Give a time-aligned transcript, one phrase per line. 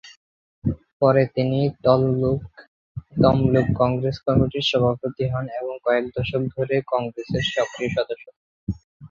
[1.01, 3.67] পরে তিনি তমলুক
[3.79, 8.55] কংগ্রেস কমিটির সভাপতি হন এবং কয়েক দশক ধরে কংগ্রেসের সক্রিয় সদস্য থাকেন।